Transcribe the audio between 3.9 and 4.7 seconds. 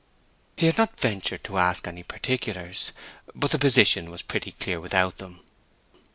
was pretty